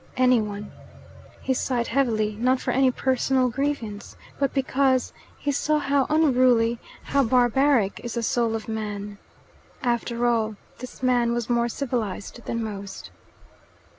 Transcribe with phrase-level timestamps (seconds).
[0.17, 0.71] "Any one."
[1.43, 7.23] He sighed heavily, not for any personal grievance, but because he saw how unruly, how
[7.23, 9.19] barbaric, is the soul of man.
[9.83, 13.11] After all, this man was more civilized than most.